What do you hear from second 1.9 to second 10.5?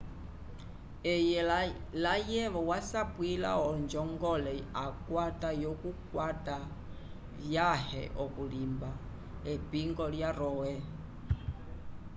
layevo wasapwila onjongole akwata yokukwata vyãhe okulimba epingo lya